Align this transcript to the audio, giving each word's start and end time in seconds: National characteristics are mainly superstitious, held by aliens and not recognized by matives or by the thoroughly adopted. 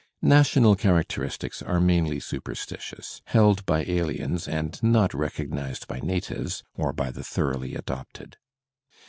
National 0.23 0.75
characteristics 0.75 1.61
are 1.61 1.79
mainly 1.79 2.19
superstitious, 2.19 3.21
held 3.25 3.63
by 3.67 3.83
aliens 3.85 4.47
and 4.47 4.81
not 4.81 5.13
recognized 5.13 5.87
by 5.87 5.99
matives 6.01 6.63
or 6.73 6.91
by 6.91 7.11
the 7.11 7.23
thoroughly 7.23 7.75
adopted. 7.75 8.37